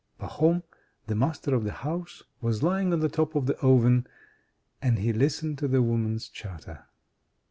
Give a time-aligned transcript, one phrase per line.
[0.19, 0.63] Pahom,
[1.05, 4.07] the master of the house, was lying on the top of the oven,
[4.81, 6.85] and he listened to the women's chatter.